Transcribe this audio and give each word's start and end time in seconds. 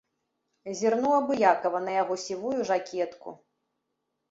Зірнуў 0.79 1.13
абыякава 1.17 1.79
на 1.85 1.91
яго 2.01 2.19
сівую 2.25 2.57
жакетку. 2.73 3.29